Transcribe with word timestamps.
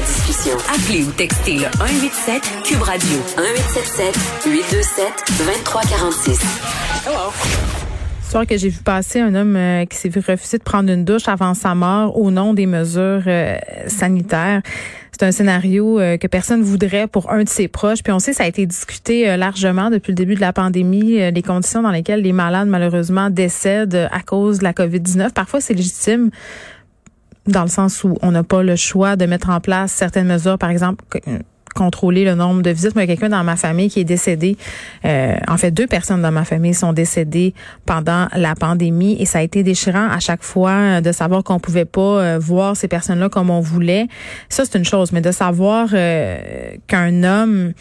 La 0.00 0.06
discussion. 0.06 0.56
Appelez 0.72 1.04
ou 1.04 1.10
textez 1.12 1.54
le 1.54 1.66
187 1.76 2.42
Cube 2.64 2.82
Radio 2.82 3.18
1877 3.36 4.14
827 4.46 5.06
2346. 5.38 6.40
Hello. 7.06 7.32
Soir 8.22 8.46
que 8.46 8.56
j'ai 8.56 8.68
vu 8.68 8.78
passer 8.82 9.20
un 9.20 9.34
homme 9.34 9.56
euh, 9.56 9.84
qui 9.86 9.96
s'est 9.96 10.08
vu 10.08 10.20
refuser 10.26 10.58
de 10.58 10.62
prendre 10.62 10.90
une 10.90 11.04
douche 11.04 11.28
avant 11.28 11.54
sa 11.54 11.74
mort 11.74 12.16
au 12.16 12.30
nom 12.30 12.54
des 12.54 12.66
mesures 12.66 13.24
euh, 13.26 13.58
sanitaires. 13.88 14.62
C'est 15.12 15.26
un 15.26 15.32
scénario 15.32 15.98
euh, 15.98 16.16
que 16.16 16.26
personne 16.28 16.62
voudrait 16.62 17.06
pour 17.06 17.30
un 17.30 17.42
de 17.42 17.48
ses 17.48 17.68
proches. 17.68 18.02
Puis 18.02 18.12
on 18.12 18.20
sait, 18.20 18.32
ça 18.32 18.44
a 18.44 18.46
été 18.46 18.64
discuté 18.66 19.36
largement 19.36 19.90
depuis 19.90 20.12
le 20.12 20.16
début 20.16 20.34
de 20.34 20.40
la 20.40 20.52
pandémie, 20.52 21.30
les 21.30 21.42
conditions 21.42 21.82
dans 21.82 21.90
lesquelles 21.90 22.22
les 22.22 22.32
malades 22.32 22.68
malheureusement 22.68 23.28
décèdent 23.28 24.08
à 24.10 24.20
cause 24.20 24.60
de 24.60 24.64
la 24.64 24.72
COVID-19. 24.72 25.32
Parfois, 25.32 25.60
c'est 25.60 25.74
légitime 25.74 26.30
dans 27.46 27.62
le 27.62 27.68
sens 27.68 28.04
où 28.04 28.16
on 28.22 28.30
n'a 28.30 28.42
pas 28.42 28.62
le 28.62 28.76
choix 28.76 29.16
de 29.16 29.26
mettre 29.26 29.50
en 29.50 29.60
place 29.60 29.92
certaines 29.92 30.26
mesures, 30.26 30.58
par 30.58 30.70
exemple 30.70 31.04
contrôler 31.74 32.24
le 32.24 32.34
nombre 32.34 32.62
de 32.62 32.70
visites. 32.70 32.94
Moi, 32.94 33.06
quelqu'un 33.06 33.28
dans 33.28 33.44
ma 33.44 33.56
famille 33.56 33.88
qui 33.88 34.00
est 34.00 34.04
décédé. 34.04 34.56
Euh, 35.04 35.34
en 35.48 35.56
fait, 35.56 35.70
deux 35.70 35.86
personnes 35.86 36.22
dans 36.22 36.32
ma 36.32 36.44
famille 36.44 36.74
sont 36.74 36.92
décédées 36.92 37.54
pendant 37.86 38.28
la 38.34 38.54
pandémie 38.54 39.16
et 39.20 39.24
ça 39.24 39.38
a 39.38 39.42
été 39.42 39.62
déchirant 39.62 40.08
à 40.08 40.20
chaque 40.20 40.42
fois 40.42 41.00
de 41.00 41.12
savoir 41.12 41.44
qu'on 41.44 41.58
pouvait 41.58 41.84
pas 41.84 42.00
euh, 42.00 42.38
voir 42.38 42.76
ces 42.76 42.88
personnes-là 42.88 43.28
comme 43.28 43.50
on 43.50 43.60
voulait. 43.60 44.08
Ça, 44.48 44.64
c'est 44.64 44.78
une 44.78 44.84
chose, 44.84 45.12
mais 45.12 45.20
de 45.20 45.32
savoir 45.32 45.88
euh, 45.92 46.38
qu'un 46.86 47.22
homme 47.22 47.72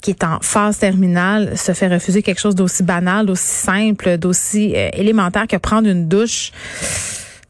qui 0.00 0.10
est 0.10 0.22
en 0.22 0.38
phase 0.40 0.78
terminale 0.78 1.56
se 1.56 1.72
fait 1.72 1.88
refuser 1.88 2.22
quelque 2.22 2.40
chose 2.40 2.54
d'aussi 2.54 2.84
banal, 2.84 3.26
d'aussi 3.26 3.48
simple, 3.48 4.16
d'aussi 4.16 4.74
élémentaire 4.92 5.48
que 5.48 5.56
prendre 5.56 5.88
une 5.88 6.06
douche 6.06 6.52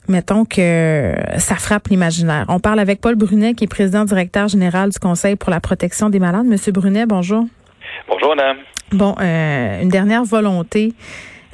mettons 0.08 0.44
que 0.44 1.14
ça 1.38 1.56
frappe 1.56 1.88
l'imaginaire. 1.88 2.46
On 2.48 2.60
parle 2.60 2.80
avec 2.80 3.00
Paul 3.00 3.14
Brunet, 3.14 3.54
qui 3.54 3.64
est 3.64 3.68
président 3.68 4.04
directeur 4.04 4.48
général 4.48 4.90
du 4.90 4.98
Conseil 4.98 5.36
pour 5.36 5.50
la 5.50 5.60
protection 5.60 6.10
des 6.10 6.18
malades. 6.18 6.46
Monsieur 6.46 6.72
Brunet, 6.72 7.06
bonjour. 7.06 7.46
Bonjour, 8.08 8.34
madame. 8.34 8.58
Bon, 8.92 9.14
euh, 9.20 9.82
une 9.82 9.88
dernière 9.88 10.24
volonté. 10.24 10.94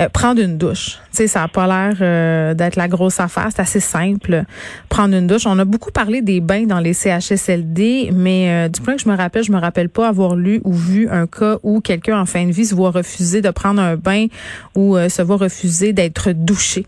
Euh, 0.01 0.09
prendre 0.09 0.41
une 0.43 0.59
douche. 0.59 0.99
Tu 1.11 1.19
sais, 1.19 1.27
ça 1.29 1.41
n'a 1.41 1.49
pas 1.49 1.69
l'air 1.69 1.97
euh, 2.01 2.55
d'être 2.55 2.75
la 2.75 2.89
grosse 2.89 3.21
affaire. 3.21 3.49
C'est 3.55 3.63
assez 3.63 3.79
simple. 3.79 4.43
Prendre 4.89 5.15
une 5.15 5.29
douche. 5.29 5.47
On 5.47 5.57
a 5.61 5.65
beaucoup 5.65 5.93
parlé 5.93 6.21
des 6.21 6.41
bains 6.41 6.65
dans 6.65 6.81
les 6.81 6.95
CHSLD, 6.95 8.11
mais 8.13 8.69
du 8.69 8.81
point 8.81 8.97
que 8.97 9.03
je 9.03 9.09
me 9.09 9.17
rappelle, 9.17 9.45
je 9.45 9.53
me 9.53 9.59
rappelle 9.59 9.89
pas 9.89 10.09
avoir 10.09 10.35
lu 10.35 10.61
ou 10.65 10.73
vu 10.73 11.09
un 11.09 11.29
cas 11.29 11.59
où 11.63 11.81
quelqu'un 11.81 12.21
en 12.21 12.27
fin 12.27 12.45
de 12.45 12.51
vie 12.51 12.67
se 12.67 12.75
voit 12.75 12.91
refuser 12.91 13.41
de 13.41 13.51
prendre 13.51 13.81
un 13.81 13.95
bain 13.95 14.27
ou 14.75 14.97
se 14.97 15.23
voit 15.23 15.37
refuser 15.37 15.93
d'être 15.93 16.33
douché. 16.33 16.87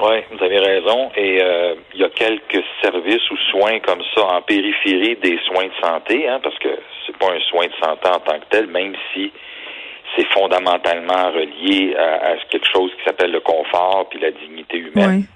Oui, 0.00 0.16
vous 0.30 0.44
avez 0.44 0.58
raison. 0.58 1.10
Et 1.16 1.40
euh, 1.42 1.74
il 1.94 2.00
y 2.00 2.04
a 2.04 2.08
quelques 2.10 2.64
services 2.82 3.30
ou 3.30 3.36
soins 3.50 3.78
comme 3.80 4.02
ça 4.14 4.24
en 4.24 4.42
périphérie 4.42 5.16
des 5.16 5.38
soins 5.46 5.66
de 5.66 5.86
santé, 5.86 6.28
hein, 6.28 6.40
parce 6.42 6.58
que 6.58 6.68
c'est 7.06 7.16
pas 7.16 7.32
un 7.32 7.40
soin 7.40 7.66
de 7.66 7.74
santé 7.82 8.08
en 8.08 8.18
tant 8.18 8.38
que 8.40 8.46
tel, 8.50 8.66
même 8.66 8.94
si 9.12 9.32
c'est 10.16 10.26
fondamentalement 10.32 11.30
relié 11.30 11.94
à, 11.96 12.36
quelque 12.50 12.68
chose 12.72 12.90
qui 12.96 13.04
s'appelle 13.04 13.32
le 13.32 13.40
confort 13.40 14.08
puis 14.10 14.20
la 14.20 14.30
dignité 14.30 14.78
humaine. 14.78 15.26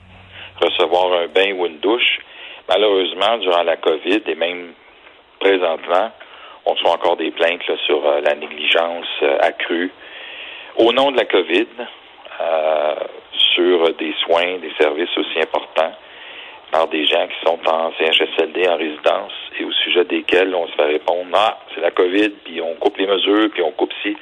Recevoir 0.60 1.12
un 1.20 1.28
bain 1.28 1.52
ou 1.52 1.66
une 1.66 1.78
douche. 1.78 2.18
Malheureusement, 2.68 3.38
durant 3.38 3.62
la 3.62 3.76
COVID 3.76 4.22
et 4.26 4.34
même 4.34 4.72
présentement, 5.38 6.10
on 6.66 6.72
reçoit 6.72 6.92
encore 6.92 7.16
des 7.16 7.30
plaintes 7.30 7.62
sur 7.86 8.04
euh, 8.04 8.20
la 8.20 8.34
négligence 8.34 9.06
euh, 9.22 9.38
accrue 9.40 9.90
au 10.76 10.92
nom 10.92 11.10
de 11.12 11.16
la 11.16 11.24
COVID. 11.24 11.66
Euh, 12.40 12.94
sur 13.58 13.94
des 13.96 14.14
soins, 14.24 14.58
des 14.62 14.72
services 14.78 15.10
aussi 15.16 15.40
importants 15.40 15.92
par 16.70 16.88
des 16.88 17.06
gens 17.06 17.26
qui 17.26 17.46
sont 17.46 17.58
en 17.68 17.90
CHSLD, 17.98 18.68
en 18.68 18.76
résidence, 18.76 19.32
et 19.58 19.64
au 19.64 19.72
sujet 19.72 20.04
desquels 20.04 20.54
on 20.54 20.66
se 20.68 20.72
fait 20.74 20.84
répondre 20.84 21.28
Ah, 21.34 21.58
c'est 21.74 21.80
la 21.80 21.90
COVID, 21.90 22.30
puis 22.44 22.60
on 22.60 22.74
coupe 22.74 22.98
les 22.98 23.06
mesures, 23.06 23.50
puis 23.52 23.62
on 23.62 23.72
coupe 23.72 23.92
ci. 24.02 24.16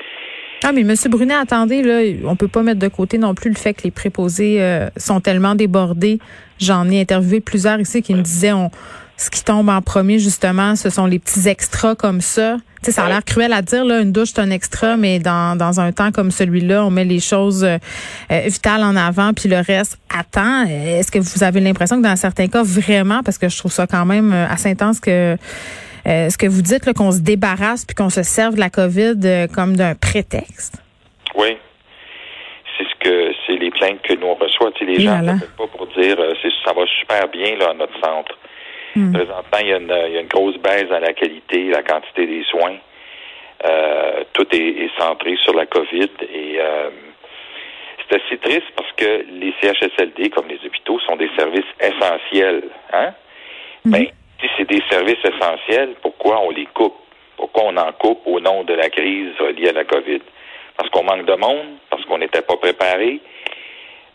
Ah, 0.64 0.72
mais 0.72 0.82
M. 0.82 0.94
Brunet, 1.08 1.34
attendez, 1.34 1.82
là, 1.82 2.00
on 2.24 2.36
peut 2.36 2.48
pas 2.48 2.62
mettre 2.62 2.80
de 2.80 2.88
côté 2.88 3.18
non 3.18 3.34
plus 3.34 3.50
le 3.50 3.56
fait 3.56 3.74
que 3.74 3.82
les 3.82 3.90
préposés 3.90 4.62
euh, 4.62 4.88
sont 4.96 5.20
tellement 5.20 5.54
débordés. 5.54 6.18
J'en 6.58 6.88
ai 6.88 7.00
interviewé 7.00 7.40
plusieurs 7.40 7.78
ici 7.78 8.00
qui 8.02 8.14
me 8.14 8.22
disaient 8.22 8.52
on 8.52 8.70
ce 9.18 9.30
qui 9.30 9.42
tombe 9.42 9.70
en 9.70 9.80
premier, 9.80 10.18
justement, 10.18 10.76
ce 10.76 10.90
sont 10.90 11.06
les 11.06 11.18
petits 11.18 11.48
extras 11.48 11.94
comme 11.94 12.20
ça. 12.20 12.58
Sais, 12.86 12.92
ça 12.92 13.06
a 13.06 13.08
l'air 13.08 13.24
cruel 13.24 13.52
à 13.52 13.62
dire, 13.62 13.84
là, 13.84 14.00
une 14.00 14.12
douche, 14.12 14.28
c'est 14.32 14.40
un 14.40 14.50
extra, 14.50 14.96
mais 14.96 15.18
dans, 15.18 15.58
dans 15.58 15.80
un 15.80 15.90
temps 15.90 16.12
comme 16.12 16.30
celui-là, 16.30 16.84
on 16.84 16.90
met 16.90 17.04
les 17.04 17.18
choses 17.18 17.64
euh, 17.64 17.78
euh, 18.30 18.42
vitales 18.46 18.84
en 18.84 18.94
avant, 18.94 19.32
puis 19.32 19.48
le 19.48 19.56
reste 19.56 19.98
attend. 20.08 20.64
Est-ce 20.68 21.10
que 21.10 21.18
vous 21.18 21.42
avez 21.42 21.58
l'impression 21.58 21.96
que 22.00 22.06
dans 22.06 22.14
certains 22.14 22.46
cas, 22.46 22.62
vraiment, 22.62 23.24
parce 23.24 23.38
que 23.38 23.48
je 23.48 23.58
trouve 23.58 23.72
ça 23.72 23.88
quand 23.88 24.04
même 24.04 24.32
euh, 24.32 24.46
assez 24.48 24.70
intense 24.70 25.00
que 25.00 25.36
ce 26.04 26.38
que 26.38 26.46
vous 26.46 26.62
dites, 26.62 26.92
qu'on 26.92 27.10
se 27.10 27.18
débarrasse 27.18 27.84
puis 27.84 27.96
qu'on 27.96 28.08
se 28.08 28.22
serve 28.22 28.54
de 28.54 28.60
la 28.60 28.70
COVID 28.70 29.48
comme 29.52 29.76
d'un 29.76 29.96
prétexte? 29.96 30.80
Oui. 31.34 31.56
C'est 32.78 32.84
ce 32.84 32.94
que 33.00 33.32
c'est 33.44 33.56
les 33.56 33.72
plaintes 33.72 34.00
que 34.02 34.14
nous 34.14 34.28
on 34.28 34.34
reçoit. 34.34 34.70
Tu 34.76 34.86
sais, 34.86 34.92
les 34.92 35.00
gens 35.00 35.20
ne 35.20 35.32
pas 35.40 35.66
pour 35.76 35.88
dire 35.88 36.16
ça 36.64 36.72
va 36.72 36.82
super 37.00 37.26
bien 37.26 37.56
là 37.58 37.70
à 37.70 37.74
notre 37.74 37.94
centre. 37.94 38.38
Hmm. 38.96 39.12
Présentement, 39.12 39.58
il 39.60 39.68
y, 39.68 39.72
a 39.72 39.76
une, 39.76 40.26
grosse 40.26 40.56
baisse 40.56 40.88
dans 40.88 41.00
la 41.00 41.12
qualité, 41.12 41.64
la 41.68 41.82
quantité 41.82 42.26
des 42.26 42.42
soins. 42.44 42.76
Euh, 43.62 44.24
tout 44.32 44.46
est, 44.52 44.90
centré 44.98 45.36
sur 45.42 45.54
la 45.54 45.66
COVID 45.66 46.10
et 46.32 46.56
euh, 46.58 46.90
c'est 48.08 48.22
assez 48.22 48.38
triste 48.38 48.70
parce 48.74 48.90
que 48.92 49.26
les 49.28 49.52
CHSLD, 49.60 50.30
comme 50.30 50.48
les 50.48 50.58
hôpitaux, 50.64 50.98
sont 51.00 51.16
des 51.16 51.28
services 51.36 51.64
essentiels. 51.78 52.62
Hein? 52.94 53.12
Hmm. 53.84 53.90
Ben, 53.90 54.06
si 54.40 54.46
c'est 54.56 54.68
des 54.68 54.82
services 54.90 55.22
essentiels, 55.24 55.94
pourquoi 56.00 56.40
on 56.40 56.50
les 56.50 56.66
coupe? 56.66 56.96
Pourquoi 57.36 57.64
on 57.66 57.76
en 57.76 57.92
coupe 57.92 58.22
au 58.24 58.40
nom 58.40 58.64
de 58.64 58.72
la 58.72 58.88
crise 58.88 59.38
liée 59.58 59.68
à 59.68 59.72
la 59.72 59.84
COVID? 59.84 60.22
Parce 60.78 60.88
qu'on 60.88 61.04
manque 61.04 61.26
de 61.26 61.34
monde, 61.34 61.76
parce 61.90 62.02
qu'on 62.06 62.18
n'était 62.18 62.42
pas 62.42 62.56
préparé, 62.56 63.20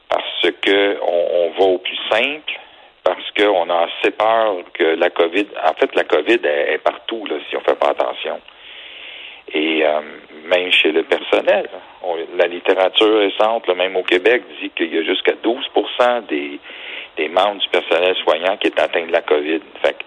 parce 0.09 0.47
qu'on 0.63 0.97
on 1.03 1.51
va 1.51 1.65
au 1.65 1.77
plus 1.77 1.97
simple, 2.09 2.59
parce 3.03 3.31
qu'on 3.31 3.69
a 3.69 3.87
assez 3.87 4.11
peur 4.11 4.57
que 4.73 4.83
la 4.83 5.09
COVID, 5.09 5.47
en 5.65 5.73
fait, 5.73 5.95
la 5.95 6.03
COVID 6.03 6.39
est, 6.43 6.81
partout, 6.83 7.25
là, 7.25 7.35
si 7.49 7.55
on 7.55 7.61
fait 7.61 7.77
pas 7.77 7.89
attention. 7.89 8.39
Et 9.53 9.85
euh, 9.85 10.01
même 10.45 10.71
chez 10.71 10.91
le 10.91 11.03
personnel, 11.03 11.67
la 12.37 12.47
littérature 12.47 13.19
récente, 13.19 13.67
même 13.75 13.95
au 13.95 14.03
Québec, 14.03 14.43
dit 14.61 14.69
qu'il 14.69 14.93
y 14.93 14.97
a 14.97 15.03
jusqu'à 15.03 15.33
12 15.43 15.67
des, 16.29 16.59
des 17.17 17.29
membres 17.29 17.59
du 17.59 17.67
personnel 17.69 18.15
soignant 18.23 18.57
qui 18.57 18.67
est 18.67 18.79
atteint 18.79 19.05
de 19.05 19.11
la 19.11 19.21
COVID. 19.21 19.61
Fait 19.81 19.97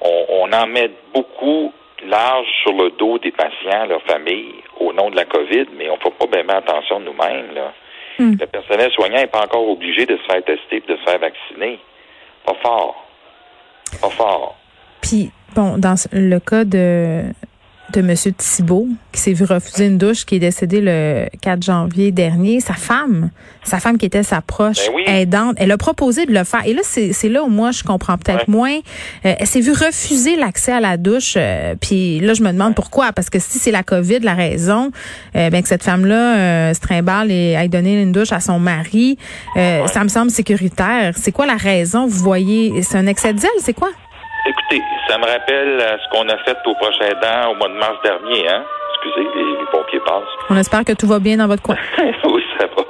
on, 0.00 0.26
on 0.28 0.52
en 0.52 0.66
met 0.66 0.90
beaucoup 1.14 1.72
large 2.04 2.46
sur 2.62 2.72
le 2.72 2.90
dos 2.90 3.18
des 3.18 3.32
patients, 3.32 3.86
leurs 3.86 4.02
familles, 4.02 4.62
au 4.78 4.92
nom 4.92 5.10
de 5.10 5.16
la 5.16 5.24
COVID, 5.24 5.66
mais 5.76 5.88
on 5.88 5.94
ne 5.94 6.00
fait 6.00 6.10
pas 6.10 6.26
bien 6.26 6.48
attention 6.48 7.00
de 7.00 7.06
nous-mêmes. 7.06 7.52
Hmm. 8.18 8.34
Le 8.40 8.46
personnel 8.46 8.90
soignant 8.92 9.18
n'est 9.18 9.26
pas 9.26 9.42
encore 9.42 9.68
obligé 9.68 10.06
de 10.06 10.16
se 10.16 10.22
faire 10.24 10.42
tester 10.44 10.76
et 10.76 10.80
de 10.80 10.96
se 10.96 11.02
faire 11.02 11.18
vacciner. 11.18 11.78
Pas 12.46 12.54
fort. 12.62 12.94
Pas 14.00 14.10
fort. 14.10 14.56
Puis, 15.00 15.30
bon, 15.54 15.78
dans 15.78 15.94
le 16.12 16.38
cas 16.38 16.64
de, 16.64 17.24
de 17.92 18.00
M. 18.00 18.14
Thibault, 18.36 18.88
qui 19.12 19.20
s'est 19.20 19.32
vu 19.32 19.44
refuser 19.44 19.86
une 19.86 19.98
douche, 19.98 20.24
qui 20.24 20.36
est 20.36 20.40
décédé 20.40 20.80
le 20.80 21.26
4 21.40 21.62
janvier 21.62 22.10
dernier, 22.10 22.60
sa 22.60 22.74
femme, 22.74 23.30
sa 23.64 23.78
femme 23.80 23.98
qui 23.98 24.06
était 24.06 24.22
sa 24.22 24.40
proche 24.40 24.88
ben 25.06 25.14
aidante, 25.14 25.56
elle 25.58 25.70
a 25.72 25.78
proposé 25.78 26.26
de 26.26 26.32
le 26.32 26.44
faire. 26.44 26.62
Et 26.66 26.74
là, 26.74 26.82
c'est 26.82 27.28
là 27.28 27.42
où 27.42 27.48
moi, 27.48 27.70
je 27.70 27.82
comprends 27.82 28.18
peut-être 28.18 28.48
moins. 28.48 28.76
Euh, 29.24 29.34
elle 29.38 29.46
s'est 29.46 29.60
vue 29.60 29.72
refuser 29.72 30.36
l'accès 30.36 30.72
à 30.72 30.80
la 30.80 30.96
douche. 30.96 31.34
Euh, 31.36 31.74
puis 31.80 32.20
là, 32.20 32.34
je 32.34 32.42
me 32.42 32.52
demande 32.52 32.74
pourquoi. 32.74 33.12
Parce 33.12 33.30
que 33.30 33.38
si 33.38 33.58
c'est 33.58 33.70
la 33.70 33.82
COVID, 33.82 34.20
la 34.20 34.34
raison, 34.34 34.90
euh, 35.36 35.50
ben 35.50 35.62
que 35.62 35.68
cette 35.68 35.84
femme-là 35.84 36.74
se 36.74 36.80
trimballe 36.80 37.30
et 37.30 37.56
aille 37.56 37.68
donner 37.68 38.00
une 38.00 38.12
douche 38.12 38.32
à 38.32 38.40
son 38.40 38.58
mari, 38.58 39.18
ça 39.54 40.02
me 40.02 40.08
semble 40.08 40.30
sécuritaire. 40.30 41.14
C'est 41.16 41.32
quoi 41.32 41.46
la 41.46 41.56
raison? 41.56 42.06
Vous 42.06 42.22
voyez, 42.22 42.82
c'est 42.82 42.98
un 42.98 43.06
excès 43.06 43.32
de 43.32 43.38
zèle, 43.38 43.50
c'est 43.60 43.74
quoi? 43.74 43.90
Écoutez, 44.48 44.82
ça 45.08 45.18
me 45.18 45.24
rappelle 45.24 45.98
ce 46.02 46.08
qu'on 46.10 46.28
a 46.28 46.36
fait 46.38 46.56
au 46.66 46.74
prochain 46.74 47.10
dent 47.20 47.50
au 47.50 47.54
mois 47.56 47.68
de 47.68 47.74
mars 47.74 47.96
dernier, 48.04 48.48
hein? 48.48 48.64
Excusez, 48.94 49.28
les, 49.34 49.66
pompiers 49.72 50.00
passent. 50.00 50.22
On 50.48 50.56
espère 50.56 50.84
que 50.84 50.92
tout 50.92 51.06
va 51.06 51.18
bien 51.18 51.36
dans 51.36 51.48
votre 51.48 51.62
coin. 51.62 51.76
oui, 52.24 52.44
ça 52.58 52.66
va. 52.66 52.84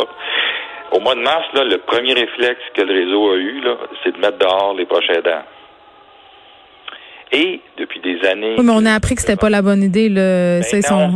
Au 0.93 1.01
mois 1.01 1.15
de 1.15 1.21
mars, 1.21 1.45
là, 1.55 1.65
le 1.65 1.79
premier 1.79 2.13
réflexe 2.13 2.61
que 2.75 2.83
le 2.83 2.93
réseau 2.93 3.33
a 3.33 3.37
eu, 3.37 3.61
là, 3.61 3.77
c'est 4.05 4.13
de 4.13 4.19
mettre 4.19 4.39
dehors 4.39 4.75
les 4.77 4.87
prochains 4.87 5.21
dents. 5.21 5.43
Et 7.33 7.61
depuis 7.77 8.01
des 8.01 8.25
années. 8.29 8.55
Oui, 8.57 8.65
mais 8.65 8.73
on 8.75 8.87
a 8.87 8.93
appris 8.93 9.15
que 9.15 9.21
c'était 9.21 9.37
pas 9.37 9.51
la 9.51 9.63
bonne 9.63 9.83
idée. 9.83 10.09
Le... 10.09 10.61
Ben 10.61 10.63
c'est 10.63 10.83
ça 10.83 11.09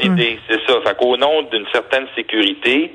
l'idée. 0.00 0.38
C'est 0.48 0.60
ça. 0.66 0.80
Fait 0.86 0.96
qu'au 0.96 1.16
nom 1.16 1.42
d'une 1.50 1.66
certaine 1.72 2.06
sécurité, 2.14 2.92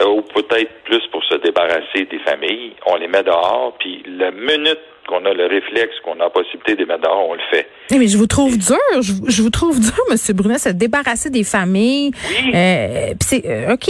euh, 0.00 0.06
ou 0.06 0.22
peut-être 0.22 0.70
plus 0.84 1.06
pour 1.10 1.24
se 1.24 1.36
débarrasser 1.36 2.04
des 2.10 2.18
familles, 2.20 2.72
on 2.86 2.96
les 2.96 3.08
met 3.08 3.22
dehors, 3.22 3.74
puis 3.78 4.02
la 4.06 4.30
minute 4.30 4.80
qu'on 5.08 5.24
a 5.24 5.32
le 5.32 5.46
réflexe, 5.46 5.94
qu'on 6.04 6.20
a 6.20 6.24
la 6.24 6.30
possibilité 6.30 6.74
de 6.74 6.80
les 6.80 6.86
mettre 6.86 7.02
dehors, 7.02 7.28
on 7.28 7.34
le 7.34 7.40
fait. 7.50 7.66
mais 7.90 8.06
je 8.06 8.18
vous 8.18 8.26
trouve 8.26 8.58
dur, 8.58 8.76
je, 9.00 9.42
vous 9.42 9.50
trouve 9.50 9.80
dur, 9.80 9.98
M. 10.10 10.16
Brunet, 10.36 10.58
se 10.58 10.68
débarrasser 10.70 11.30
des 11.30 11.44
familles. 11.44 12.10
Oui. 12.28 12.52
Euh, 12.54 13.14
c'est 13.20 13.44
euh, 13.46 13.74
OK. 13.74 13.88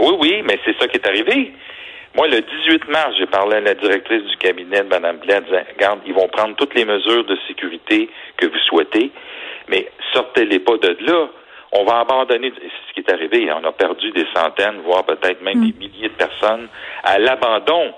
Oui, 0.00 0.14
oui, 0.20 0.42
mais 0.44 0.58
c'est 0.64 0.76
ça 0.78 0.88
qui 0.88 0.96
est 0.96 1.06
arrivé. 1.06 1.52
Moi, 2.14 2.28
le 2.28 2.40
18 2.40 2.88
mars, 2.88 3.14
j'ai 3.18 3.26
parlé 3.26 3.56
à 3.56 3.60
la 3.60 3.74
directrice 3.74 4.22
du 4.24 4.36
cabinet 4.36 4.82
de 4.82 4.88
Mme 4.88 5.18
Blais, 5.18 5.36
en 5.36 5.40
disant, 5.40 5.62
regarde, 5.74 6.00
ils 6.06 6.12
vont 6.12 6.28
prendre 6.28 6.56
toutes 6.56 6.74
les 6.74 6.84
mesures 6.84 7.24
de 7.24 7.36
sécurité 7.48 8.10
que 8.36 8.46
vous 8.46 8.58
souhaitez, 8.68 9.10
mais 9.68 9.88
sortez-les 10.12 10.58
pas 10.58 10.76
de 10.76 10.96
là. 11.06 11.28
On 11.72 11.84
va 11.84 12.00
abandonner, 12.00 12.52
c'est 12.54 12.68
ce 12.88 12.92
qui 12.94 13.00
est 13.00 13.12
arrivé, 13.12 13.50
on 13.52 13.64
a 13.66 13.72
perdu 13.72 14.10
des 14.12 14.26
centaines, 14.34 14.80
voire 14.84 15.04
peut-être 15.04 15.42
même 15.42 15.58
mm. 15.58 15.70
des 15.70 15.78
milliers 15.78 16.08
de 16.08 16.14
personnes 16.14 16.68
à 17.02 17.18
l'abandon 17.18 17.94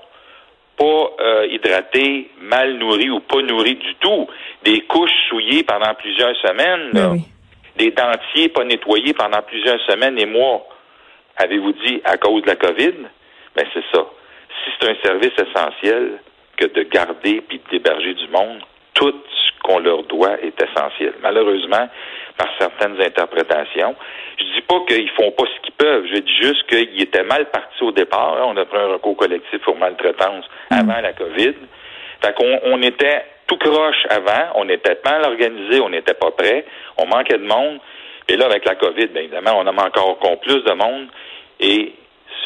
pas 0.76 1.10
euh, 1.20 1.46
hydratées, 1.50 2.30
mal 2.40 2.74
nourries 2.74 3.10
ou 3.10 3.20
pas 3.20 3.42
nourries 3.42 3.76
du 3.76 3.94
tout, 3.96 4.26
des 4.64 4.80
couches 4.82 5.28
souillées 5.28 5.62
pendant 5.62 5.94
plusieurs 5.94 6.34
semaines, 6.36 6.90
ben 6.92 7.16
des 7.76 7.90
dentiers 7.90 8.48
pas 8.50 8.64
nettoyés 8.64 9.14
pendant 9.14 9.42
plusieurs 9.42 9.80
semaines 9.90 10.18
et 10.18 10.26
mois. 10.26 10.66
Avez-vous 11.36 11.72
dit 11.72 12.00
à 12.04 12.16
cause 12.16 12.42
de 12.42 12.46
la 12.46 12.56
COVID? 12.56 12.94
Ben 13.56 13.66
c'est 13.72 13.84
ça. 13.92 14.06
Si 14.64 14.70
c'est 14.78 14.90
un 14.90 14.94
service 15.02 15.32
essentiel 15.36 16.20
que 16.56 16.66
de 16.66 16.82
garder 16.84 17.42
puis 17.48 17.60
d'héberger 17.70 18.14
du 18.14 18.28
monde, 18.28 18.60
tout 18.94 19.12
ce 19.12 19.62
qu'on 19.62 19.80
leur 19.80 20.04
doit 20.04 20.40
est 20.40 20.54
essentiel. 20.62 21.14
Malheureusement, 21.20 21.88
par 22.36 22.48
certaines 22.58 23.00
interprétations, 23.00 23.94
je 24.38 24.44
dis 24.44 24.62
pas 24.62 24.80
qu'ils 24.88 25.10
font 25.10 25.30
pas 25.32 25.44
ce 25.44 25.60
qu'ils 25.62 25.74
peuvent. 25.74 26.04
Je 26.12 26.18
dis 26.18 26.36
juste 26.40 26.66
qu'ils 26.66 27.02
étaient 27.02 27.22
mal 27.22 27.50
partis 27.50 27.82
au 27.82 27.92
départ. 27.92 28.36
On 28.46 28.56
a 28.56 28.64
pris 28.64 28.78
un 28.78 28.88
recours 28.88 29.16
collectif 29.16 29.60
pour 29.62 29.76
maltraitance 29.76 30.44
mm. 30.70 30.74
avant 30.74 31.00
la 31.00 31.12
COVID. 31.12 31.54
Fait 32.22 32.34
qu'on 32.34 32.60
on 32.64 32.82
était 32.82 33.24
tout 33.46 33.56
croche 33.56 34.06
avant. 34.10 34.52
On 34.56 34.68
était 34.68 34.98
mal 35.04 35.24
organisé. 35.24 35.80
On 35.80 35.90
n'était 35.90 36.14
pas 36.14 36.30
prêt. 36.32 36.64
On 36.98 37.06
manquait 37.06 37.38
de 37.38 37.46
monde. 37.46 37.78
Et 38.28 38.36
là, 38.36 38.46
avec 38.46 38.64
la 38.64 38.74
COVID, 38.74 39.08
bien 39.08 39.22
évidemment, 39.22 39.58
on 39.58 39.66
a 39.66 39.70
encore, 39.70 40.10
encore 40.10 40.40
plus 40.40 40.62
de 40.64 40.72
monde. 40.72 41.08
Et 41.60 41.92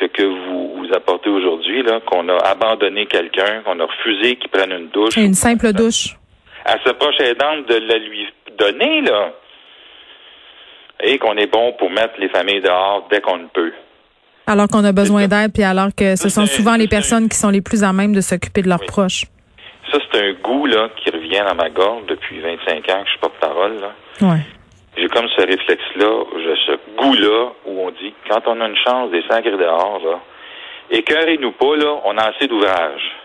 ce 0.00 0.06
que 0.06 0.22
vous, 0.22 0.74
vous 0.76 0.92
apportez 0.92 1.30
aujourd'hui, 1.30 1.82
là, 1.82 2.00
qu'on 2.00 2.28
a 2.28 2.36
abandonné 2.36 3.06
quelqu'un, 3.06 3.62
qu'on 3.64 3.78
a 3.80 3.84
refusé 3.84 4.36
qu'il 4.36 4.50
prenne 4.50 4.72
une 4.72 4.88
douche. 4.88 5.16
Une 5.16 5.34
simple 5.34 5.72
douche. 5.72 6.16
À 6.64 6.76
ce 6.84 6.90
proche 6.90 7.18
aidante 7.20 7.66
de 7.68 7.76
la 7.76 7.98
lui 7.98 8.26
donner, 8.58 9.02
là 9.02 9.32
et 11.02 11.18
qu'on 11.18 11.36
est 11.36 11.50
bon 11.50 11.72
pour 11.78 11.90
mettre 11.90 12.14
les 12.18 12.28
familles 12.28 12.60
dehors 12.60 13.06
dès 13.10 13.20
qu'on 13.20 13.36
le 13.36 13.48
peut. 13.52 13.72
Alors 14.46 14.66
qu'on 14.68 14.84
a 14.84 14.92
besoin 14.92 15.28
d'aide, 15.28 15.52
puis 15.52 15.62
alors 15.62 15.88
que 15.96 16.16
ce 16.16 16.28
sont 16.28 16.46
souvent 16.46 16.76
les 16.76 16.88
personnes 16.88 17.28
qui 17.28 17.36
sont 17.36 17.50
les 17.50 17.60
plus 17.60 17.84
à 17.84 17.92
même 17.92 18.14
de 18.14 18.20
s'occuper 18.20 18.62
de 18.62 18.68
leurs 18.68 18.84
proches. 18.86 19.24
Ça, 19.92 19.98
c'est 20.10 20.22
un 20.22 20.32
goût 20.42 20.66
là, 20.66 20.88
qui 20.96 21.10
revient 21.10 21.44
dans 21.46 21.54
ma 21.54 21.70
gorge 21.70 22.06
depuis 22.08 22.40
25 22.40 22.76
ans 22.90 23.00
que 23.00 23.04
je 23.04 23.10
suis 23.10 23.18
porte-parole. 23.20 23.76
Ouais. 24.22 24.40
J'ai 24.96 25.08
comme 25.08 25.28
ce 25.36 25.42
réflexe-là, 25.42 26.24
ce 26.66 26.72
goût-là, 26.96 27.52
où 27.66 27.80
on 27.86 27.90
dit, 27.90 28.14
quand 28.28 28.40
on 28.46 28.60
a 28.60 28.68
une 28.68 28.76
chance 28.76 29.10
des 29.10 29.22
sacrés 29.28 29.50
dehors, 29.50 30.00
là, 30.04 30.18
écœurez-nous 30.90 31.52
pas, 31.52 31.76
là, 31.76 32.00
on 32.04 32.16
a 32.16 32.22
assez 32.22 32.48
d'ouvrages. 32.48 33.17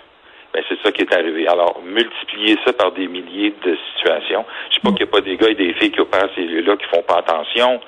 Ben, 0.54 0.64
c'est 0.70 0.80
ça 0.84 0.92
qui 0.92 1.02
est 1.02 1.14
arrivé. 1.14 1.48
Alors, 1.48 1.82
multiplier 1.84 2.58
ça 2.64 2.74
par 2.74 2.92
des 2.92 3.08
milliers 3.08 3.56
de 3.66 3.76
situations. 3.94 4.46
Je 4.70 4.76
sais 4.76 4.82
pas 4.82 4.90
qu'il 4.90 5.06
n'y 5.06 5.10
a 5.10 5.12
pas 5.12 5.22
des 5.22 5.36
gars 5.36 5.50
et 5.50 5.56
des 5.56 5.74
filles 5.74 5.92
qui 5.92 6.00
opèrent 6.00 6.30
ces 6.36 6.44
lieux-là 6.44 6.78
qui 6.78 6.86
font 6.96 7.02
pas 7.02 7.18
attention. 7.18 7.82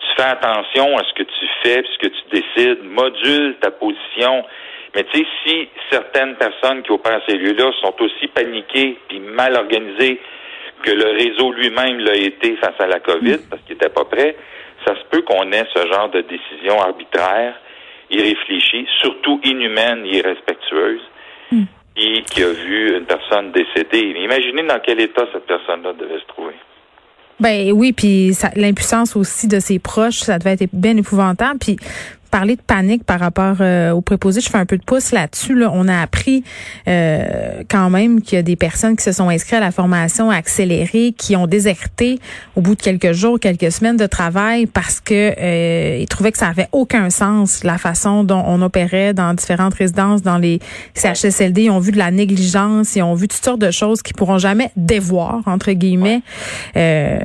Tu 0.00 0.06
fais 0.16 0.28
attention 0.28 0.96
à 0.96 1.04
ce 1.04 1.12
que 1.12 1.22
tu 1.24 1.46
fais, 1.62 1.82
ce 1.84 1.98
que 1.98 2.08
tu 2.08 2.22
décides, 2.40 2.82
module 2.82 3.56
ta 3.60 3.70
position. 3.70 4.42
Mais 4.94 5.04
tu 5.04 5.18
sais, 5.18 5.26
si 5.44 5.68
certaines 5.90 6.36
personnes 6.36 6.82
qui 6.82 6.92
opèrent 6.92 7.20
ces 7.28 7.36
lieux-là 7.36 7.72
sont 7.82 7.94
aussi 8.00 8.26
paniquées 8.28 8.96
puis 9.08 9.20
mal 9.20 9.54
organisées 9.56 10.18
que 10.82 10.92
le 10.92 11.10
réseau 11.10 11.52
lui-même 11.52 11.98
l'a 11.98 12.14
été 12.14 12.56
face 12.56 12.80
à 12.80 12.86
la 12.86 13.00
COVID 13.00 13.38
parce 13.50 13.60
qu'il 13.64 13.74
n'était 13.74 13.90
pas 13.90 14.06
prêt, 14.06 14.34
ça 14.86 14.94
se 14.94 15.04
peut 15.10 15.20
qu'on 15.22 15.52
ait 15.52 15.66
ce 15.74 15.86
genre 15.92 16.08
de 16.08 16.22
décision 16.22 16.80
arbitraire, 16.80 17.54
irréfléchie, 18.08 18.86
surtout 19.00 19.40
inhumaine 19.44 20.06
et 20.06 20.18
irrespectueuse. 20.18 21.02
Hmm 21.52 21.64
qui, 21.98 22.42
a 22.42 22.52
vu 22.52 22.96
une 22.96 23.04
personne 23.04 23.52
décédée. 23.52 24.14
Imaginez 24.20 24.62
dans 24.62 24.80
quel 24.84 25.00
état 25.00 25.24
cette 25.32 25.46
personne-là 25.46 25.92
devait 25.94 26.20
se 26.20 26.26
trouver. 26.26 26.54
Ben 27.40 27.70
oui, 27.72 27.92
puis 27.92 28.32
l'impuissance 28.56 29.14
aussi 29.14 29.46
de 29.46 29.60
ses 29.60 29.78
proches, 29.78 30.18
ça 30.18 30.38
devait 30.38 30.54
être 30.54 30.70
bien 30.72 30.96
épouvantable. 30.96 31.58
Puis 31.60 31.76
parler 32.28 32.56
de 32.56 32.62
panique 32.62 33.04
par 33.04 33.20
rapport 33.20 33.56
euh, 33.60 33.92
aux 33.92 34.02
je 34.30 34.48
fais 34.48 34.58
un 34.58 34.66
peu 34.66 34.76
de 34.76 34.84
pouce 34.84 35.12
là-dessus. 35.12 35.54
Là. 35.54 35.70
On 35.72 35.88
a 35.88 36.00
appris 36.00 36.44
euh, 36.86 37.62
quand 37.68 37.90
même 37.90 38.20
qu'il 38.20 38.36
y 38.36 38.38
a 38.38 38.42
des 38.42 38.56
personnes 38.56 38.96
qui 38.96 39.04
se 39.04 39.12
sont 39.12 39.28
inscrites 39.28 39.54
à 39.54 39.60
la 39.60 39.70
formation 39.70 40.30
accélérée, 40.30 41.14
qui 41.16 41.36
ont 41.36 41.46
déserté 41.46 42.18
au 42.56 42.60
bout 42.60 42.74
de 42.74 42.82
quelques 42.82 43.12
jours, 43.12 43.40
quelques 43.40 43.72
semaines 43.72 43.96
de 43.96 44.06
travail 44.06 44.66
parce 44.66 45.00
que 45.00 45.34
euh, 45.38 45.98
ils 46.00 46.06
trouvaient 46.06 46.32
que 46.32 46.38
ça 46.38 46.48
avait 46.48 46.68
aucun 46.72 47.10
sens 47.10 47.64
la 47.64 47.78
façon 47.78 48.24
dont 48.24 48.42
on 48.46 48.60
opérait 48.62 49.14
dans 49.14 49.32
différentes 49.34 49.74
résidences, 49.74 50.22
dans 50.22 50.38
les 50.38 50.60
CHSLD. 50.94 51.64
Ils 51.64 51.70
ont 51.70 51.80
vu 51.80 51.92
de 51.92 51.98
la 51.98 52.10
négligence, 52.10 52.96
ils 52.96 53.02
ont 53.02 53.14
vu 53.14 53.28
toutes 53.28 53.44
sortes 53.44 53.60
de 53.60 53.70
choses 53.70 54.02
qui 54.02 54.12
pourront 54.12 54.38
jamais 54.38 54.70
dévoir 54.76 55.42
entre 55.46 55.72
guillemets. 55.72 56.22
Euh, 56.76 57.18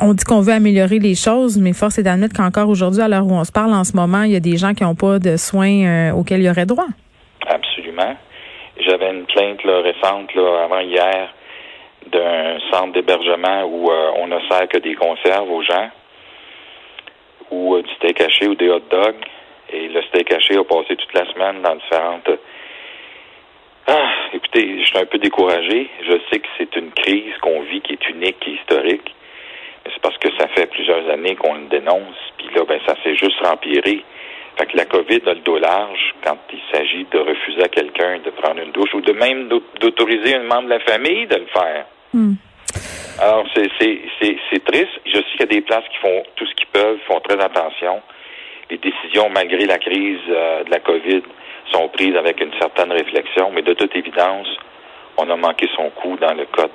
on 0.00 0.14
dit 0.14 0.24
qu'on 0.24 0.40
veut 0.40 0.52
améliorer 0.52 0.98
les 0.98 1.14
choses, 1.14 1.58
mais 1.58 1.72
force 1.72 1.98
est 1.98 2.02
d'admettre 2.02 2.34
qu'encore 2.34 2.68
aujourd'hui, 2.68 3.02
à 3.02 3.08
l'heure 3.08 3.26
où 3.26 3.32
on 3.32 3.44
se 3.44 3.52
parle 3.52 3.72
en 3.72 3.84
ce 3.84 3.92
moment 3.92 4.05
il 4.24 4.32
y 4.32 4.36
a 4.36 4.40
des 4.40 4.56
gens 4.56 4.74
qui 4.74 4.84
n'ont 4.84 4.94
pas 4.94 5.18
de 5.18 5.36
soins 5.36 5.84
euh, 5.84 6.12
auxquels 6.12 6.42
ils 6.42 6.50
auraient 6.50 6.66
droit. 6.66 6.86
Absolument. 7.46 8.16
J'avais 8.78 9.10
une 9.10 9.24
plainte 9.26 9.60
récente, 9.62 10.30
avant 10.36 10.80
hier, 10.80 11.32
d'un 12.10 12.58
centre 12.70 12.92
d'hébergement 12.92 13.64
où 13.64 13.90
euh, 13.90 14.10
on 14.18 14.26
ne 14.26 14.38
sert 14.48 14.68
que 14.68 14.78
des 14.78 14.94
conserves 14.94 15.50
aux 15.50 15.62
gens, 15.62 15.90
ou 17.50 17.74
euh, 17.74 17.82
du 17.82 17.94
steak 17.94 18.20
haché 18.20 18.48
ou 18.48 18.54
des 18.54 18.68
hot 18.68 18.82
dogs. 18.90 19.24
Et 19.72 19.88
le 19.88 20.02
steak 20.02 20.32
haché 20.32 20.56
a 20.56 20.64
passé 20.64 20.96
toute 20.96 21.14
la 21.14 21.26
semaine 21.32 21.62
dans 21.62 21.74
différentes. 21.74 22.30
Ah, 23.88 24.10
écoutez, 24.32 24.80
je 24.80 24.84
suis 24.84 24.98
un 24.98 25.06
peu 25.06 25.18
découragé. 25.18 25.88
Je 26.02 26.12
sais 26.30 26.40
que 26.40 26.48
c'est 26.58 26.76
une 26.76 26.90
crise 26.92 27.36
qu'on 27.40 27.62
vit 27.62 27.80
qui 27.80 27.94
est 27.94 28.08
unique, 28.08 28.38
qui 28.40 28.50
est 28.50 28.54
historique 28.54 29.14
c'est 29.92 30.02
parce 30.02 30.18
que 30.18 30.28
ça 30.38 30.48
fait 30.48 30.66
plusieurs 30.66 31.08
années 31.10 31.36
qu'on 31.36 31.54
le 31.54 31.68
dénonce, 31.68 32.16
puis 32.38 32.48
là, 32.54 32.64
ben, 32.66 32.80
ça 32.86 32.94
s'est 33.02 33.16
juste 33.16 33.44
empiré. 33.44 34.04
Fait 34.58 34.66
que 34.66 34.76
la 34.76 34.86
COVID 34.86 35.20
a 35.26 35.34
le 35.34 35.40
dos 35.40 35.58
large 35.58 36.14
quand 36.24 36.38
il 36.52 36.60
s'agit 36.72 37.06
de 37.10 37.18
refuser 37.18 37.62
à 37.62 37.68
quelqu'un 37.68 38.18
de 38.24 38.30
prendre 38.30 38.60
une 38.62 38.72
douche 38.72 38.94
ou 38.94 39.02
de 39.02 39.12
même 39.12 39.48
d'autoriser 39.80 40.34
un 40.36 40.44
membre 40.44 40.64
de 40.64 40.70
la 40.70 40.80
famille 40.80 41.26
de 41.26 41.36
le 41.36 41.46
faire. 41.46 41.84
Hmm. 42.14 42.34
Alors, 43.18 43.46
c'est 43.54 44.64
triste. 44.64 45.00
Je 45.06 45.16
sais 45.16 45.24
qu'il 45.32 45.40
y 45.40 45.42
a 45.42 45.46
des 45.46 45.60
places 45.60 45.84
qui 45.90 45.98
font 45.98 46.22
tout 46.36 46.46
ce 46.46 46.54
qu'ils 46.54 46.68
peuvent, 46.68 46.98
font 47.06 47.20
très 47.20 47.42
attention. 47.42 48.00
Les 48.70 48.78
décisions, 48.78 49.28
malgré 49.30 49.64
la 49.66 49.78
crise 49.78 50.18
euh, 50.28 50.64
de 50.64 50.70
la 50.70 50.80
COVID, 50.80 51.22
sont 51.72 51.88
prises 51.88 52.16
avec 52.16 52.40
une 52.40 52.52
certaine 52.60 52.92
réflexion, 52.92 53.50
mais 53.52 53.62
de 53.62 53.74
toute 53.74 53.94
évidence, 53.94 54.48
on 55.18 55.30
a 55.30 55.36
manqué 55.36 55.68
son 55.74 55.90
coup 55.90 56.16
dans 56.20 56.34
le 56.34 56.46
code 56.46 56.70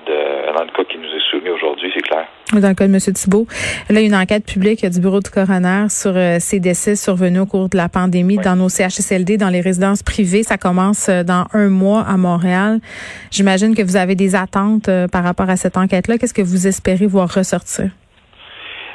dans 0.62 0.64
le 0.64 0.72
cas 0.72 0.84
qui 0.84 0.98
nous 0.98 1.08
est 1.08 1.30
soumis 1.30 1.50
aujourd'hui, 1.50 1.92
c'est 1.94 2.02
clair. 2.02 2.28
Dans 2.54 2.68
le 2.68 2.76
cas 2.76 2.88
de 2.88 2.94
M. 2.94 3.00
Thibault. 3.00 3.48
Là, 3.90 4.00
il 4.00 4.02
y 4.02 4.04
a 4.04 4.08
une 4.08 4.16
enquête 4.16 4.46
publique 4.46 4.86
du 4.86 5.00
bureau 5.00 5.20
du 5.20 5.30
coroner 5.30 5.88
sur 5.90 6.12
euh, 6.16 6.38
ces 6.40 6.60
décès 6.60 6.96
survenus 6.96 7.42
au 7.42 7.46
cours 7.46 7.70
de 7.70 7.78
la 7.78 7.90
pandémie 7.90 8.38
dans 8.38 8.56
nos 8.56 8.70
CHSLD, 8.70 9.38
dans 9.38 9.50
les 9.50 9.62
résidences 9.62 10.04
privées. 10.04 10.44
Ça 10.44 10.58
commence 10.58 11.08
euh, 11.10 11.24
dans 11.24 11.46
un 11.54 11.70
mois 11.70 12.02
à 12.02 12.18
Montréal. 12.18 12.80
J'imagine 13.32 13.76
que 13.76 13.82
vous 13.82 13.96
avez 13.96 14.16
des 14.16 14.36
attentes 14.36 14.90
euh, 14.90 15.08
par 15.08 15.24
rapport 15.24 15.50
à 15.50 15.56
cette 15.56 15.78
enquête-là. 15.78 16.18
Qu'est-ce 16.18 16.34
que 16.34 16.42
vous 16.42 16.68
espérez 16.68 17.08
voir 17.08 17.30
ressortir? 17.34 17.90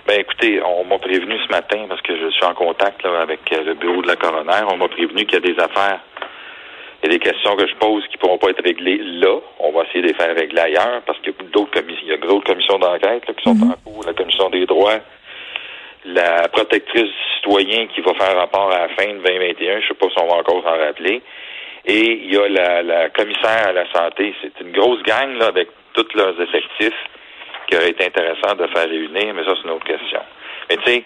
Ben 0.07 0.21
écoutez, 0.21 0.61
on 0.63 0.85
m'a 0.85 0.99
prévenu 0.99 1.35
ce 1.45 1.51
matin 1.51 1.79
parce 1.89 2.01
que 2.03 2.17
je 2.17 2.31
suis 2.31 2.45
en 2.45 2.55
contact 2.55 3.05
avec 3.05 3.41
le 3.51 3.75
bureau 3.75 4.03
de 4.03 4.07
la 4.07 4.15
coroner. 4.15 4.63
On 4.71 4.77
m'a 4.77 4.87
prévenu 4.87 5.25
qu'il 5.27 5.35
y 5.35 5.37
a 5.37 5.55
des 5.55 5.61
affaires 5.61 5.99
il 7.07 7.13
y 7.13 7.15
a 7.15 7.19
des 7.19 7.25
questions 7.25 7.55
que 7.55 7.69
je 7.69 7.75
pose 7.77 8.05
qui 8.09 8.17
ne 8.17 8.19
pourront 8.19 8.39
pas 8.39 8.51
être 8.51 8.65
réglées 8.65 8.99
là. 8.99 9.39
On 9.61 9.71
va 9.71 9.85
essayer 9.85 10.03
de 10.03 10.09
les 10.09 10.15
faire 10.15 10.35
régler 10.35 10.61
ailleurs 10.61 11.03
parce 11.07 11.19
qu'il 11.21 11.33
y 11.33 11.37
a 11.39 11.49
d'autres 11.53 11.71
commissions. 11.71 12.03
Il 12.05 12.11
y 12.11 12.13
a 12.13 12.17
d'autres 12.17 12.47
commissions 12.47 12.79
d'enquête 12.79 13.25
qui 13.25 13.45
sont 13.45 13.55
mhm. 13.55 13.71
en 13.71 13.75
cours, 13.85 14.05
la 14.05 14.13
commission 14.13 14.51
des 14.51 14.67
droits, 14.67 14.99
la 16.05 16.49
protectrice 16.49 17.05
du 17.05 17.35
citoyen 17.37 17.87
qui 17.89 18.01
va 18.01 18.13
faire 18.15 18.37
rapport 18.37 18.73
à 18.73 18.87
la 18.87 18.89
fin 18.89 19.07
de 19.07 19.19
2021. 19.19 19.81
Je 19.81 19.85
ne 19.85 19.89
sais 19.89 19.95
pas 19.95 20.07
si 20.09 20.19
on 20.19 20.27
va 20.27 20.35
encore 20.35 20.65
s'en 20.65 20.77
rappeler. 20.77 21.23
Et 21.85 22.25
il 22.25 22.35
y 22.35 22.37
a 22.37 22.49
la, 22.83 23.09
commissaire 23.11 23.69
à 23.69 23.73
la 23.73 23.87
santé. 23.93 24.35
C'est 24.43 24.61
une 24.61 24.73
grosse 24.73 25.03
gang 25.05 25.39
là, 25.39 25.47
avec 25.47 25.69
tous 25.93 26.09
leurs 26.15 26.41
effectifs 26.41 27.05
qui 27.69 27.77
aurait 27.77 27.91
été 27.91 28.05
intéressant 28.05 28.57
de 28.57 28.67
faire 28.67 28.89
réunir, 28.89 29.33
mais 29.35 29.45
ça, 29.45 29.53
c'est 29.55 29.65
une 29.65 29.75
autre 29.75 29.87
question. 29.87 30.21
Mais 30.69 30.77
tu 30.79 30.91
sais, 30.91 31.05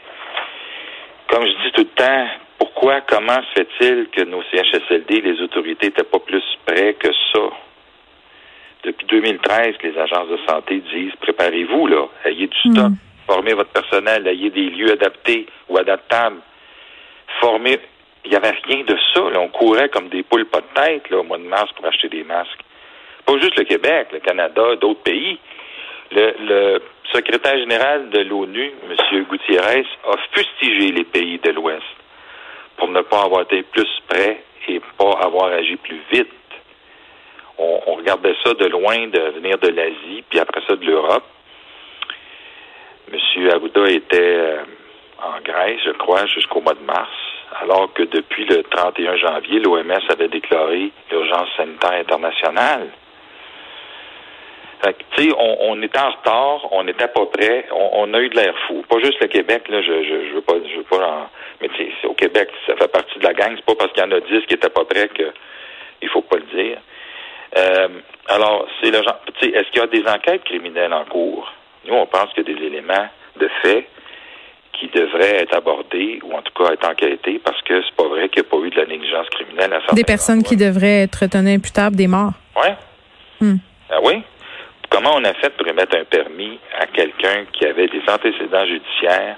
comme 1.28 1.46
je 1.46 1.52
dis 1.62 1.72
tout 1.72 1.82
le 1.82 2.04
temps, 2.04 2.26
pourquoi, 2.60 3.00
comment 3.00 3.40
se 3.42 3.62
fait-il 3.62 4.08
que 4.08 4.22
nos 4.24 4.42
CHSLD, 4.42 5.22
les 5.22 5.40
autorités 5.40 5.86
n'étaient 5.86 6.04
pas 6.04 6.18
plus 6.18 6.44
prêts 6.66 6.94
que 6.94 7.08
ça? 7.32 7.40
Depuis 8.84 9.06
2013 9.06 9.76
que 9.78 9.86
les 9.86 9.98
agences 9.98 10.28
de 10.28 10.38
santé 10.46 10.82
disent 10.92 11.14
préparez-vous, 11.20 11.86
là, 11.86 12.06
ayez 12.26 12.48
du 12.48 12.58
stock, 12.58 12.90
mm. 12.90 12.96
formez 13.26 13.54
votre 13.54 13.70
personnel, 13.70 14.26
ayez 14.26 14.50
des 14.50 14.68
lieux 14.70 14.92
adaptés 14.92 15.46
ou 15.68 15.78
adaptables, 15.78 16.40
formez. 17.40 17.78
Il 18.26 18.30
n'y 18.30 18.36
avait 18.36 18.54
rien 18.64 18.84
de 18.84 18.96
ça. 19.14 19.22
On 19.38 19.48
courait 19.48 19.88
comme 19.88 20.10
des 20.10 20.22
poules 20.22 20.44
pas 20.44 20.60
de 20.60 20.66
tête 20.74 21.08
là, 21.08 21.20
au 21.20 21.22
mois 21.22 21.38
de 21.38 21.44
mars 21.44 21.70
pour 21.72 21.86
acheter 21.86 22.10
des 22.10 22.24
masques. 22.24 22.60
Pas 23.24 23.38
juste 23.38 23.56
le 23.56 23.64
Québec, 23.64 24.08
le 24.12 24.20
Canada, 24.20 24.76
d'autres 24.76 25.02
pays. 25.02 25.38
Le, 26.12 26.34
le 26.40 26.82
secrétaire 27.14 27.56
général 27.58 28.10
de 28.10 28.20
l'ONU, 28.20 28.72
M. 28.90 29.24
Gutiérrez, 29.30 29.86
a 30.06 30.16
fustigé 30.32 30.92
les 30.92 31.04
pays 31.04 31.38
de 31.38 31.50
l'Ouest 31.50 31.84
pour 32.80 32.88
ne 32.88 33.02
pas 33.02 33.22
avoir 33.24 33.42
été 33.42 33.62
plus 33.62 33.88
prêts 34.08 34.42
et 34.68 34.80
pas 34.98 35.12
avoir 35.20 35.52
agi 35.52 35.76
plus 35.76 36.00
vite. 36.10 36.32
On, 37.58 37.94
regardait 37.96 38.34
ça 38.42 38.54
de 38.54 38.64
loin, 38.66 39.08
de 39.08 39.20
venir 39.34 39.58
de 39.58 39.68
l'Asie, 39.68 40.24
puis 40.30 40.40
après 40.40 40.62
ça 40.66 40.76
de 40.76 40.84
l'Europe. 40.86 41.24
M. 43.12 43.50
Aouda 43.50 43.90
était 43.90 44.18
euh, 44.18 44.62
en 45.22 45.42
Grèce, 45.42 45.80
je 45.84 45.90
crois, 45.90 46.24
jusqu'au 46.26 46.62
mois 46.62 46.72
de 46.72 46.82
mars, 46.84 47.10
alors 47.60 47.92
que 47.92 48.04
depuis 48.04 48.46
le 48.46 48.62
31 48.62 49.16
janvier, 49.16 49.60
l'OMS 49.60 49.92
avait 50.08 50.28
déclaré 50.28 50.90
l'urgence 51.10 51.48
sanitaire 51.58 52.00
internationale. 52.00 52.88
Tu 54.82 55.24
sais, 55.24 55.32
on, 55.36 55.72
on, 55.72 55.82
était 55.82 55.98
en 55.98 56.10
retard, 56.10 56.72
on 56.72 56.84
n'était 56.84 57.08
pas 57.08 57.26
prêt, 57.26 57.66
on, 57.70 58.14
a 58.14 58.18
eu 58.18 58.30
de 58.30 58.36
l'air 58.36 58.54
fou. 58.66 58.82
Pas 58.88 58.98
juste 59.00 59.20
le 59.20 59.26
Québec, 59.26 59.68
là, 59.68 59.82
je, 59.82 59.92
je, 60.02 60.28
je 60.28 60.34
veux 60.34 60.40
pas, 60.40 60.54
je 60.54 60.76
veux 60.78 60.84
pas 60.84 61.06
en, 61.06 61.28
mais 61.60 61.68
c'est 61.76 62.06
au 62.06 62.14
Québec, 62.14 62.48
ça 62.66 62.74
fait 62.76 62.88
partie 62.88 63.18
de 63.18 63.24
la 63.24 63.34
gang. 63.34 63.52
C'est 63.56 63.64
pas 63.64 63.74
parce 63.74 63.92
qu'il 63.92 64.02
y 64.02 64.06
en 64.06 64.12
a 64.12 64.20
dix 64.20 64.46
qui 64.46 64.54
étaient 64.54 64.70
pas 64.70 64.84
prêts 64.86 65.08
que 65.08 65.32
il 66.00 66.08
faut 66.08 66.22
pas 66.22 66.36
le 66.36 66.62
dire. 66.62 66.78
Euh, 67.58 67.88
alors, 68.28 68.66
c'est 68.80 68.90
le 68.90 69.02
genre. 69.02 69.20
Est-ce 69.42 69.70
qu'il 69.70 69.80
y 69.80 69.84
a 69.84 69.86
des 69.86 70.06
enquêtes 70.08 70.44
criminelles 70.44 70.94
en 70.94 71.04
cours? 71.04 71.52
Nous, 71.86 71.94
on 71.94 72.06
pense 72.06 72.32
qu'il 72.32 72.48
y 72.48 72.52
a 72.52 72.54
des 72.54 72.64
éléments 72.66 73.08
de 73.38 73.48
fait 73.62 73.86
qui 74.72 74.88
devraient 74.88 75.42
être 75.42 75.54
abordés 75.54 76.20
ou 76.22 76.32
en 76.32 76.42
tout 76.42 76.52
cas 76.52 76.72
être 76.72 76.88
enquêtés 76.88 77.38
parce 77.44 77.60
que 77.62 77.82
c'est 77.82 77.94
pas 77.96 78.08
vrai 78.08 78.28
qu'il 78.28 78.42
n'y 78.42 78.48
a 78.48 78.50
pas 78.50 78.66
eu 78.66 78.70
de 78.70 78.76
la 78.76 78.86
négligence 78.86 79.28
criminelle 79.28 79.74
à 79.74 79.94
Des 79.94 80.04
personnes 80.04 80.42
qui 80.42 80.56
devraient 80.56 81.02
être 81.02 81.26
tenues 81.26 81.56
imputables 81.56 81.96
des 81.96 82.06
morts? 82.06 82.32
Ouais. 82.56 82.76
Hmm. 83.40 83.56
Ah 83.90 83.98
oui? 84.02 84.22
Comment 84.90 85.14
on 85.16 85.24
a 85.24 85.32
fait 85.34 85.50
pour 85.56 85.66
émettre 85.68 85.96
un 85.96 86.04
permis 86.04 86.58
à 86.78 86.86
quelqu'un 86.86 87.44
qui 87.52 87.64
avait 87.64 87.86
des 87.86 88.02
antécédents 88.08 88.66
judiciaires 88.66 89.36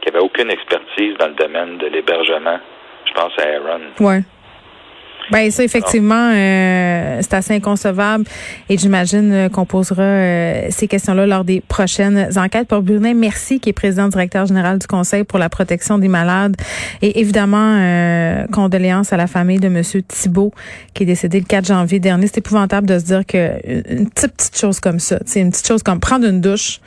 qui 0.00 0.08
avait 0.08 0.18
aucune 0.18 0.50
expertise 0.50 1.16
dans 1.18 1.28
le 1.28 1.34
domaine 1.34 1.78
de 1.78 1.86
l'hébergement? 1.86 2.58
Je 3.06 3.12
pense 3.12 3.32
à 3.38 3.48
Aaron. 3.48 3.80
Ouais. 4.00 4.22
Ben 5.30 5.50
ça 5.50 5.62
effectivement 5.62 6.32
euh, 6.32 7.18
c'est 7.20 7.34
assez 7.34 7.54
inconcevable 7.54 8.24
et 8.70 8.78
j'imagine 8.78 9.30
euh, 9.32 9.48
qu'on 9.50 9.66
posera 9.66 10.02
euh, 10.02 10.66
ces 10.70 10.88
questions-là 10.88 11.26
lors 11.26 11.44
des 11.44 11.60
prochaines 11.60 12.30
enquêtes. 12.38 12.68
Pour 12.68 12.80
Brunet, 12.80 13.12
merci 13.12 13.60
qui 13.60 13.68
est 13.68 13.74
président 13.74 14.08
directeur 14.08 14.46
général 14.46 14.78
du 14.78 14.86
Conseil 14.86 15.24
pour 15.24 15.38
la 15.38 15.50
protection 15.50 15.98
des 15.98 16.08
malades 16.08 16.56
et 17.02 17.20
évidemment 17.20 17.58
condoléances 18.52 19.12
à 19.12 19.16
la 19.16 19.26
famille 19.26 19.58
de 19.58 19.68
monsieur 19.68 20.02
Thibault 20.02 20.52
qui 20.94 21.02
est 21.02 21.06
décédé 21.06 21.40
le 21.40 21.46
4 21.46 21.66
janvier 21.66 22.00
dernier. 22.00 22.26
C'est 22.26 22.38
épouvantable 22.38 22.86
de 22.86 22.98
se 22.98 23.04
dire 23.04 23.26
que 23.26 23.52
une 23.66 24.08
petite 24.08 24.32
petite 24.32 24.58
chose 24.58 24.80
comme 24.80 24.98
ça, 24.98 25.18
c'est 25.26 25.40
une 25.40 25.50
petite 25.50 25.66
chose 25.66 25.82
comme 25.82 26.00
prendre 26.00 26.26
une 26.26 26.40
douche 26.40 26.80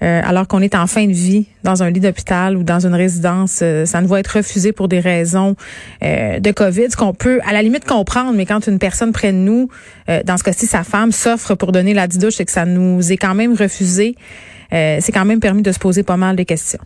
alors 0.00 0.46
qu'on 0.48 0.60
est 0.60 0.74
en 0.74 0.86
fin 0.86 1.06
de 1.06 1.12
vie 1.12 1.46
dans 1.66 1.82
un 1.82 1.90
lit 1.90 2.00
d'hôpital 2.00 2.56
ou 2.56 2.62
dans 2.62 2.86
une 2.86 2.94
résidence, 2.94 3.62
ça 3.84 4.00
ne 4.00 4.06
va 4.06 4.20
être 4.20 4.36
refusé 4.36 4.72
pour 4.72 4.88
des 4.88 5.00
raisons 5.00 5.56
de 6.02 6.52
Covid, 6.52 6.90
ce 6.90 6.96
qu'on 6.96 7.12
peut 7.12 7.40
à 7.44 7.52
la 7.52 7.62
limite 7.62 7.84
comprendre, 7.84 8.32
mais 8.34 8.46
quand 8.46 8.66
une 8.66 8.78
personne 8.78 9.12
près 9.12 9.32
de 9.32 9.38
nous, 9.38 9.68
euh, 10.08 10.22
dans 10.24 10.36
ce 10.36 10.44
cas-ci 10.44 10.66
sa 10.66 10.84
femme, 10.84 11.12
s'offre 11.12 11.54
pour 11.54 11.72
donner 11.72 11.94
la 11.94 12.06
didouche 12.06 12.40
et 12.40 12.44
que 12.44 12.52
ça 12.52 12.64
nous 12.64 13.12
est 13.12 13.16
quand 13.16 13.34
même 13.34 13.54
refusé, 13.54 14.14
euh, 14.72 14.98
c'est 15.00 15.12
quand 15.12 15.24
même 15.24 15.40
permis 15.40 15.62
de 15.62 15.72
se 15.72 15.78
poser 15.78 16.02
pas 16.02 16.16
mal 16.16 16.36
de 16.36 16.42
questions. 16.42 16.80